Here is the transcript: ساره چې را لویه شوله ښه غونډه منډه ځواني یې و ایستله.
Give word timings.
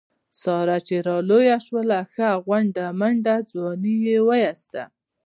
ساره 0.41 0.77
چې 0.87 0.95
را 1.07 1.17
لویه 1.29 1.57
شوله 1.65 1.99
ښه 2.13 2.29
غونډه 2.45 2.85
منډه 2.99 3.35
ځواني 3.51 3.95
یې 4.07 4.17
و 4.27 4.29
ایستله. 4.43 4.83